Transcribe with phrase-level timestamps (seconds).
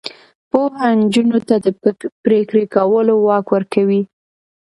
[0.51, 1.67] پوهه نجونو ته د
[2.23, 4.01] پریکړې کولو واک ورکوي.